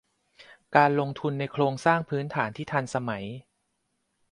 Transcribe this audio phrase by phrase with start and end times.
[0.75, 3.25] การลงทุนในโครงสร้างพื้นฐานที่ทันสมัย